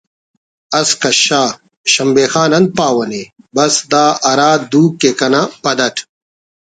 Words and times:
اس 0.79 0.89
کشا…… 1.01 1.43
شمبے 1.93 2.25
خان 2.31 2.51
انت 2.57 2.69
پاو 2.77 2.99
نے 3.11 3.23
بس 3.55 3.73
دا 3.91 4.05
ہرا 4.29 4.49
دوک 4.71 4.91
کہ 5.01 5.09
کنا 5.19 5.41
پد 5.63 5.79
اٹ 5.87 5.95